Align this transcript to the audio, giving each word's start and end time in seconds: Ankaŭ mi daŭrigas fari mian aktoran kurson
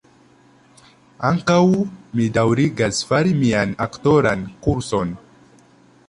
Ankaŭ 1.27 1.57
mi 2.19 2.25
daŭrigas 2.37 3.01
fari 3.11 3.35
mian 3.41 3.75
aktoran 3.87 4.47
kurson 4.67 5.13